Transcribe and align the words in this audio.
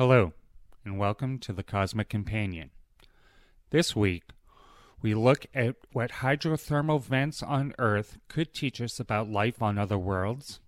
Hello, 0.00 0.32
and 0.82 0.98
welcome 0.98 1.38
to 1.40 1.52
the 1.52 1.62
Cosmic 1.62 2.08
Companion. 2.08 2.70
This 3.68 3.94
week, 3.94 4.22
we 5.02 5.14
look 5.14 5.44
at 5.54 5.76
what 5.92 6.10
hydrothermal 6.10 7.02
vents 7.02 7.42
on 7.42 7.74
Earth 7.78 8.16
could 8.26 8.54
teach 8.54 8.80
us 8.80 8.98
about 8.98 9.28
life 9.28 9.60
on 9.60 9.76
other 9.76 9.98
worlds. 9.98 10.58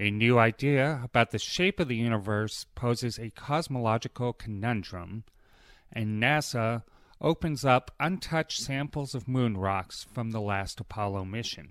A 0.00 0.10
new 0.10 0.40
idea 0.40 1.02
about 1.04 1.30
the 1.30 1.38
shape 1.38 1.78
of 1.78 1.86
the 1.86 1.94
universe 1.94 2.66
poses 2.74 3.16
a 3.16 3.30
cosmological 3.30 4.32
conundrum, 4.32 5.22
and 5.92 6.20
NASA 6.20 6.82
opens 7.20 7.64
up 7.64 7.94
untouched 8.00 8.60
samples 8.60 9.14
of 9.14 9.28
moon 9.28 9.56
rocks 9.56 10.04
from 10.12 10.32
the 10.32 10.40
last 10.40 10.80
Apollo 10.80 11.26
mission. 11.26 11.70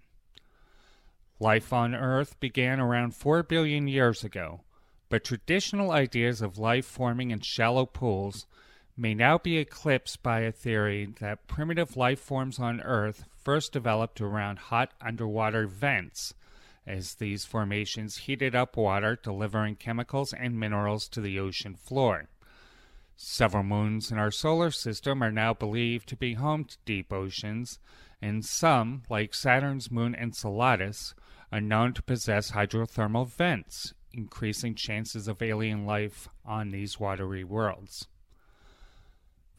Life 1.37 1.73
on 1.73 1.93
Earth 1.93 2.39
began 2.39 2.79
around 2.79 3.13
4 3.13 3.43
billion 3.43 3.89
years 3.89 4.23
ago, 4.23 4.61
but 5.11 5.25
traditional 5.25 5.91
ideas 5.91 6.41
of 6.41 6.57
life 6.57 6.85
forming 6.85 7.31
in 7.31 7.39
shallow 7.41 7.85
pools 7.85 8.47
may 8.95 9.13
now 9.13 9.37
be 9.37 9.57
eclipsed 9.57 10.23
by 10.23 10.39
a 10.39 10.53
theory 10.53 11.13
that 11.19 11.47
primitive 11.47 11.97
life 11.97 12.19
forms 12.19 12.59
on 12.59 12.79
Earth 12.79 13.25
first 13.43 13.73
developed 13.73 14.21
around 14.21 14.57
hot 14.57 14.93
underwater 15.01 15.67
vents, 15.67 16.33
as 16.87 17.15
these 17.15 17.43
formations 17.43 18.19
heated 18.19 18.55
up 18.55 18.77
water, 18.77 19.19
delivering 19.21 19.75
chemicals 19.75 20.31
and 20.31 20.57
minerals 20.57 21.09
to 21.09 21.19
the 21.19 21.37
ocean 21.37 21.75
floor. 21.75 22.29
Several 23.17 23.63
moons 23.63 24.11
in 24.11 24.17
our 24.17 24.31
solar 24.31 24.71
system 24.71 25.21
are 25.21 25.31
now 25.31 25.53
believed 25.53 26.07
to 26.07 26.15
be 26.15 26.35
home 26.35 26.63
to 26.63 26.77
deep 26.85 27.11
oceans, 27.11 27.79
and 28.21 28.45
some, 28.45 29.03
like 29.09 29.33
Saturn's 29.33 29.91
moon 29.91 30.15
Enceladus, 30.15 31.13
are 31.51 31.59
known 31.59 31.91
to 31.95 32.01
possess 32.01 32.51
hydrothermal 32.51 33.27
vents, 33.27 33.93
increasing 34.13 34.75
chances 34.75 35.27
of 35.27 35.41
alien 35.41 35.85
life 35.85 36.27
on 36.45 36.71
these 36.71 36.99
watery 36.99 37.43
worlds. 37.43 38.07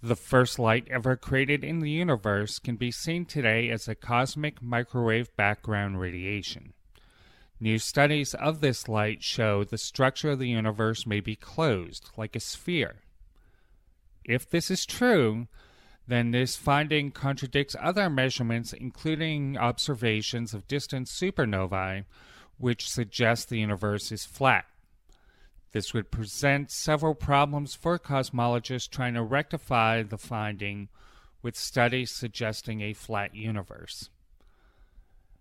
The 0.02 0.16
first 0.16 0.58
light 0.58 0.88
ever 0.90 1.16
created 1.16 1.62
in 1.62 1.78
the 1.78 1.90
universe 1.90 2.58
can 2.58 2.74
be 2.76 2.90
seen 2.90 3.24
today 3.24 3.70
as 3.70 3.86
a 3.86 3.94
cosmic 3.94 4.60
microwave 4.60 5.34
background 5.36 6.00
radiation. 6.00 6.72
New 7.60 7.78
studies 7.78 8.34
of 8.34 8.60
this 8.60 8.88
light 8.88 9.22
show 9.22 9.62
the 9.62 9.78
structure 9.78 10.30
of 10.30 10.40
the 10.40 10.48
universe 10.48 11.06
may 11.06 11.20
be 11.20 11.36
closed, 11.36 12.10
like 12.16 12.34
a 12.34 12.40
sphere. 12.40 12.96
If 14.24 14.50
this 14.50 14.68
is 14.68 14.84
true, 14.84 15.46
then 16.08 16.32
this 16.32 16.56
finding 16.56 17.12
contradicts 17.12 17.76
other 17.80 18.10
measurements, 18.10 18.72
including 18.72 19.56
observations 19.56 20.52
of 20.52 20.66
distant 20.66 21.06
supernovae, 21.06 22.04
which 22.62 22.88
suggests 22.88 23.44
the 23.44 23.58
universe 23.58 24.12
is 24.12 24.24
flat. 24.24 24.64
This 25.72 25.92
would 25.92 26.12
present 26.12 26.70
several 26.70 27.12
problems 27.12 27.74
for 27.74 27.98
cosmologists 27.98 28.88
trying 28.88 29.14
to 29.14 29.22
rectify 29.24 30.04
the 30.04 30.16
finding 30.16 30.88
with 31.42 31.56
studies 31.56 32.12
suggesting 32.12 32.80
a 32.80 32.92
flat 32.92 33.34
universe. 33.34 34.10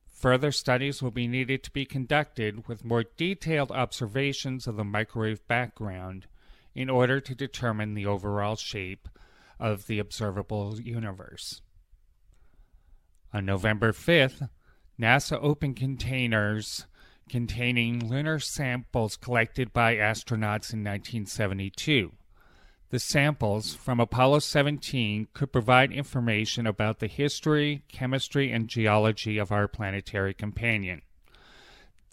Further 0.08 0.52
studies 0.52 1.04
will 1.04 1.12
be 1.12 1.28
needed 1.28 1.62
to 1.62 1.70
be 1.70 1.86
conducted 1.86 2.68
with 2.68 2.84
more 2.84 3.04
detailed 3.04 3.72
observations 3.72 4.66
of 4.66 4.76
the 4.76 4.84
microwave 4.84 5.48
background 5.48 6.26
in 6.74 6.90
order 6.90 7.20
to 7.20 7.36
determine 7.36 7.94
the 7.94 8.08
overall 8.08 8.56
shape 8.56 9.08
of 9.60 9.86
the 9.86 10.00
observable 10.00 10.82
universe. 10.82 11.62
On 13.32 13.46
November 13.46 13.92
5th, 13.92 14.50
NASA 15.00 15.38
opened 15.40 15.76
containers 15.76 16.88
containing 17.30 18.08
lunar 18.08 18.40
samples 18.40 19.16
collected 19.16 19.72
by 19.74 19.96
astronauts 19.96 20.74
in 20.74 20.84
1972. 20.84 22.12
The 22.90 23.00
samples 23.00 23.74
from 23.74 24.02
Apollo 24.02 24.40
17 24.40 25.30
could 25.34 25.54
provide 25.54 25.94
information 25.94 26.68
about 26.68 27.00
the 27.00 27.08
history, 27.08 27.84
chemistry, 27.88 28.52
and 28.52 28.68
geology 28.68 29.38
of 29.38 29.50
our 29.50 29.70
planetary 29.70 30.34
companion. 30.34 31.02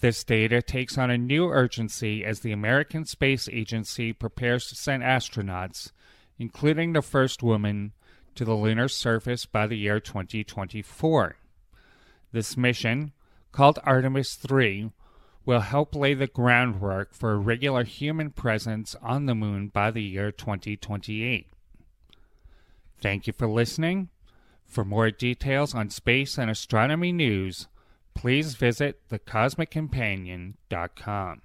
This 0.01 0.23
data 0.23 0.63
takes 0.63 0.97
on 0.97 1.11
a 1.11 1.19
new 1.19 1.49
urgency 1.49 2.25
as 2.25 2.41
the 2.41 2.53
American 2.53 3.05
Space 3.05 3.49
Agency 3.49 4.13
prepares 4.13 4.69
to 4.69 4.77
send 4.77 5.03
astronauts, 5.03 5.91
including 6.39 6.93
the 6.93 7.03
first 7.03 7.43
woman, 7.43 7.93
to 8.37 8.45
the 8.45 8.55
lunar 8.55 8.87
surface 8.87 9.47
by 9.47 9.67
the 9.67 9.77
year 9.77 9.99
2024. 9.99 11.37
This 12.31 12.57
mission, 12.57 13.11
called 13.51 13.81
Artemis 13.83 14.37
3, 14.37 14.93
will 15.45 15.61
help 15.61 15.95
lay 15.95 16.15
the 16.15 16.27
groundwork 16.27 17.15
for 17.15 17.33
a 17.33 17.39
regular 17.39 17.85
human 17.85 18.31
presence 18.31 18.97
on 19.03 19.27
the 19.27 19.35
moon 19.35 19.69
by 19.69 19.91
the 19.91 20.03
year 20.03 20.31
2028. 20.31 21.47
Thank 23.01 23.27
you 23.27 23.33
for 23.33 23.47
listening. 23.47 24.11
For 24.67 24.85
more 24.85 25.11
details 25.11 25.75
on 25.75 25.89
space 25.91 26.39
and 26.39 26.51
astronomy 26.51 27.13
news, 27.13 27.69
please 28.15 28.55
visit 28.55 29.01
thecosmiccompanion.com. 29.09 31.43